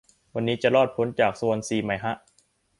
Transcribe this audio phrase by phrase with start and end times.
[0.33, 2.13] วันนี้จะรอดพ้นจากสวอนซีไหมฮะ